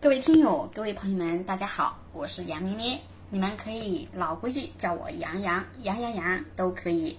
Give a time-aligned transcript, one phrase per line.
[0.00, 7.18] 各位听友、各位朋友们，大家好，我是杨咩咩，你们可以老规矩叫我杨洋、杨洋洋都可以。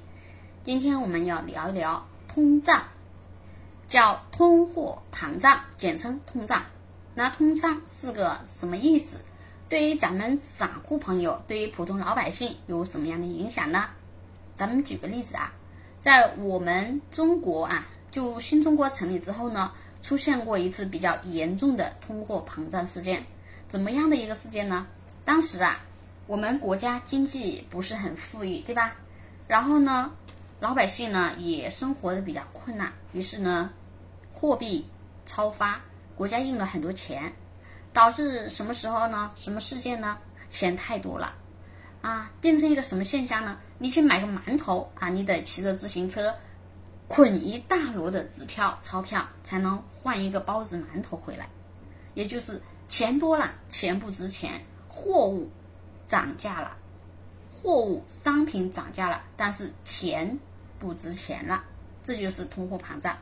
[0.63, 2.83] 今天我们要聊一聊通胀，
[3.89, 6.63] 叫通货膨胀，简称通胀。
[7.15, 9.17] 那通胀是个什么意思？
[9.67, 13.87] 对于咱们散户朋友，对于普通老百姓有什么样的影响呢？
[14.55, 15.51] 咱们举个例子啊，
[15.99, 19.69] 在我们中国啊，就新中国成立之后呢。
[20.01, 23.23] 出现过一次比较严重的通货膨胀事件，
[23.67, 24.87] 怎么样的一个事件呢？
[25.25, 25.79] 当时啊，
[26.25, 28.95] 我们国家经济不是很富裕，对吧？
[29.47, 30.11] 然后呢，
[30.59, 33.69] 老百姓呢也生活的比较困难，于是呢，
[34.33, 34.85] 货币
[35.25, 35.81] 超发，
[36.15, 37.31] 国家印了很多钱，
[37.91, 39.31] 导致什么时候呢？
[39.35, 40.17] 什么事件呢？
[40.49, 41.33] 钱太多了，
[42.01, 43.59] 啊，变成一个什么现象呢？
[43.77, 46.33] 你去买个馒头啊，你得骑着自行车。
[47.09, 51.49] 捆一大摞的纸票、钞票才能换一个包子、馒头回来，
[52.13, 55.49] 也就是钱多了，钱不值钱，货物
[56.07, 56.77] 涨价了，
[57.51, 60.37] 货物商品涨价了，但是钱
[60.77, 61.63] 不值钱了，
[62.03, 63.17] 这就是通货膨胀。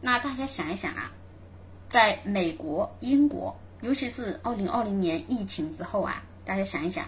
[0.00, 1.12] 那大家想一想啊，
[1.88, 7.06] 在美国、英国，尤其是二零二零年疫情之后啊，大家想一想，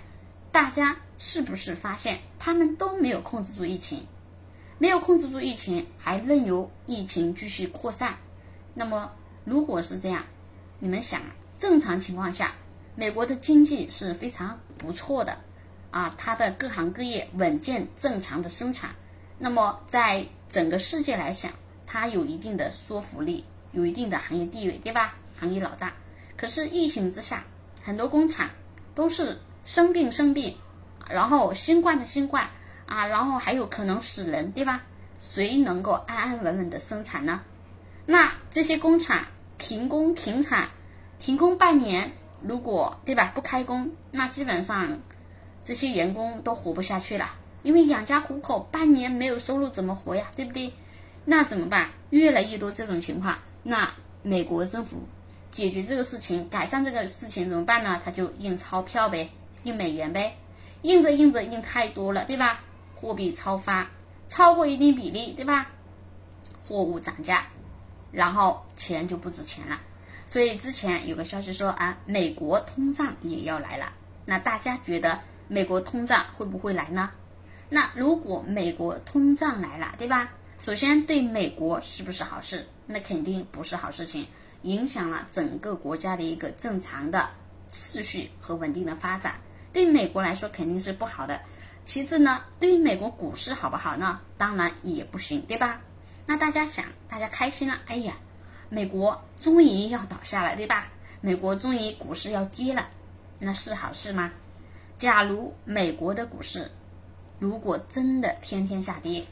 [0.52, 4.06] 大家是不是发现他们都没有控制住疫情？
[4.82, 8.16] 没有控制住疫情，还任由疫情继续扩散。
[8.74, 9.12] 那么，
[9.44, 10.24] 如果是这样，
[10.80, 11.20] 你们想，
[11.56, 12.52] 正常情况下，
[12.96, 15.38] 美国的经济是非常不错的
[15.92, 18.90] 啊，它的各行各业稳健正常的生产。
[19.38, 21.52] 那么，在整个世界来讲，
[21.86, 25.14] 它有一定的说服力，有一定的行业地位，对吧？
[25.38, 25.92] 行业老大。
[26.36, 27.44] 可是疫情之下，
[27.84, 28.50] 很多工厂
[28.96, 30.52] 都是生病生病，
[31.08, 32.50] 然后新冠的新冠。
[32.86, 34.82] 啊，然后还有可能死人，对吧？
[35.20, 37.42] 谁能够安安稳稳的生产呢？
[38.06, 39.24] 那这些工厂
[39.56, 40.68] 停工停产，
[41.20, 42.10] 停工半年，
[42.42, 45.00] 如果对吧不开工，那基本上
[45.64, 47.30] 这些员工都活不下去了，
[47.62, 50.26] 因为养家糊口半年没有收入怎么活呀？
[50.34, 50.72] 对不对？
[51.24, 51.90] 那怎么办？
[52.10, 53.88] 越来越多这种情况，那
[54.22, 54.96] 美国政府
[55.52, 58.02] 解决这个事情，改善这个事情怎么办呢？
[58.04, 59.30] 他就印钞票呗，
[59.62, 60.36] 印美元呗，
[60.82, 62.58] 印着印着印太多了，对吧？
[63.02, 63.90] 货币超发，
[64.28, 65.66] 超过一定比例，对吧？
[66.64, 67.44] 货物涨价，
[68.12, 69.80] 然后钱就不值钱了。
[70.24, 73.92] 所以之前有个消息说啊，美国通胀也要来了。
[74.24, 75.18] 那大家觉得
[75.48, 77.10] 美国通胀会不会来呢？
[77.68, 80.30] 那如果美国通胀来了，对吧？
[80.60, 82.64] 首先对美国是不是好事？
[82.86, 84.24] 那肯定不是好事情，
[84.62, 87.28] 影响了整个国家的一个正常的
[87.68, 89.34] 秩序和稳定的发展。
[89.72, 91.40] 对美国来说肯定是不好的。
[91.84, 94.20] 其次呢，对于美国股市好不好呢？
[94.38, 95.80] 当然也不行，对吧？
[96.26, 98.14] 那大家想，大家开心了，哎呀，
[98.68, 100.88] 美国终于要倒下了，对吧？
[101.20, 102.88] 美国终于股市要跌了，
[103.38, 104.32] 那是好事吗？
[104.98, 106.70] 假如美国的股市
[107.40, 109.26] 如果真的天天下跌，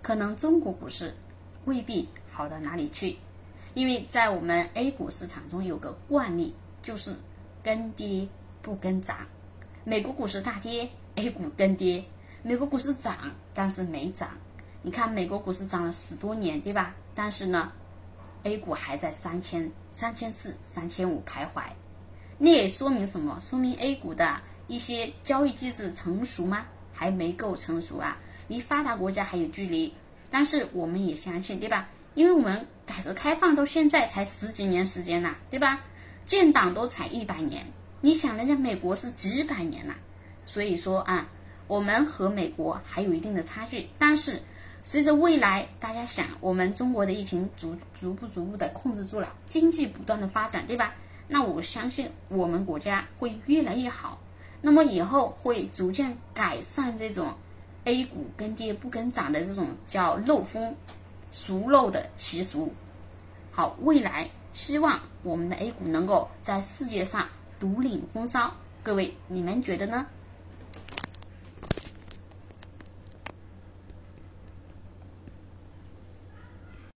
[0.00, 1.12] 可能中国股市
[1.64, 3.16] 未必好到哪里去，
[3.74, 7.16] 因为在我们 A 股市场中有个惯例，就是
[7.62, 8.28] 跟跌
[8.62, 9.26] 不跟涨。
[9.88, 12.04] 美国股市大跌，A 股跟跌；
[12.42, 13.16] 美国股市涨，
[13.54, 14.28] 但是没涨。
[14.82, 16.94] 你看，美国股市涨了十多年，对吧？
[17.14, 17.72] 但是呢
[18.42, 21.62] ，A 股还在三千、三千四、三千五徘徊。
[22.36, 23.40] 那也说明什么？
[23.40, 26.66] 说明 A 股的一些交易机制成熟吗？
[26.92, 29.94] 还没够成熟啊，离发达国家还有距离。
[30.28, 31.88] 但是我们也相信，对吧？
[32.12, 35.80] 因为我们改革开放到现在才十几年时间呐，对吧？
[36.26, 37.66] 建党都才一百年。
[38.00, 39.94] 你想，人家美国是几百年了，
[40.46, 41.28] 所以说啊，
[41.66, 43.88] 我们和美国还有一定的差距。
[43.98, 44.40] 但是，
[44.84, 50.94] 随着未来，大家想，我们中国的疫情逐逐步逐步的控制住了，经济不断的发展，对吧？
[51.26, 54.20] 那我相信我们国家会越来越好。
[54.62, 57.34] 那么以后会逐渐改善这种
[57.84, 60.76] A 股跟跌不跟涨的这种叫漏风
[61.32, 62.72] 熟漏的习俗。
[63.50, 67.28] 好，未来希望我们的 A 股能够在世界上。
[67.58, 68.52] 独领风骚，
[68.82, 70.06] 各位，你们觉得呢？